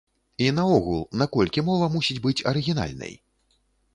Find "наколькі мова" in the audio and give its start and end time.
1.23-1.89